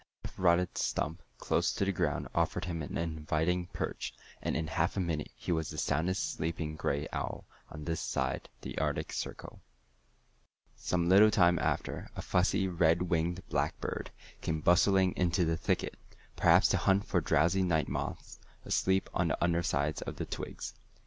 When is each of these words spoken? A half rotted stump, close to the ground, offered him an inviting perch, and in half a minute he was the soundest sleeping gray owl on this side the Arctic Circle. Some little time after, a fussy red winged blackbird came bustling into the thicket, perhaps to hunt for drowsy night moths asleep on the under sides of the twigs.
A 0.25 0.29
half 0.29 0.39
rotted 0.39 0.75
stump, 0.79 1.21
close 1.37 1.71
to 1.73 1.85
the 1.85 1.91
ground, 1.91 2.27
offered 2.33 2.65
him 2.65 2.81
an 2.81 2.97
inviting 2.97 3.67
perch, 3.67 4.15
and 4.41 4.57
in 4.57 4.65
half 4.65 4.97
a 4.97 4.99
minute 4.99 5.29
he 5.35 5.51
was 5.51 5.69
the 5.69 5.77
soundest 5.77 6.33
sleeping 6.33 6.75
gray 6.75 7.07
owl 7.13 7.45
on 7.69 7.83
this 7.83 7.99
side 8.01 8.49
the 8.61 8.75
Arctic 8.79 9.13
Circle. 9.13 9.61
Some 10.75 11.07
little 11.07 11.29
time 11.29 11.59
after, 11.59 12.09
a 12.15 12.23
fussy 12.23 12.67
red 12.67 13.03
winged 13.11 13.47
blackbird 13.47 14.09
came 14.41 14.61
bustling 14.61 15.11
into 15.15 15.45
the 15.45 15.55
thicket, 15.55 15.97
perhaps 16.35 16.67
to 16.69 16.77
hunt 16.77 17.05
for 17.05 17.21
drowsy 17.21 17.61
night 17.61 17.87
moths 17.87 18.39
asleep 18.65 19.07
on 19.13 19.27
the 19.27 19.37
under 19.39 19.61
sides 19.61 20.01
of 20.01 20.15
the 20.15 20.25
twigs. 20.25 20.73